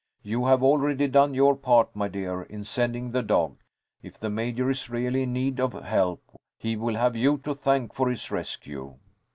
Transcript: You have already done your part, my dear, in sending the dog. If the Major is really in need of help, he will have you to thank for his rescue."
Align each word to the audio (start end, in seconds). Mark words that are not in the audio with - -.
You 0.23 0.47
have 0.47 0.63
already 0.63 1.05
done 1.07 1.35
your 1.35 1.55
part, 1.55 1.95
my 1.95 2.07
dear, 2.07 2.41
in 2.41 2.63
sending 2.63 3.11
the 3.11 3.21
dog. 3.21 3.59
If 4.01 4.17
the 4.19 4.31
Major 4.31 4.67
is 4.67 4.89
really 4.89 5.21
in 5.21 5.33
need 5.33 5.59
of 5.59 5.73
help, 5.73 6.23
he 6.57 6.75
will 6.75 6.95
have 6.95 7.15
you 7.15 7.37
to 7.43 7.53
thank 7.53 7.93
for 7.93 8.09
his 8.09 8.31
rescue." 8.31 8.95